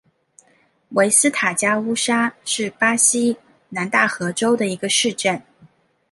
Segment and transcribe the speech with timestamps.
[0.93, 3.37] 维斯塔加乌沙是巴西
[3.69, 5.39] 南大河州的一个市镇。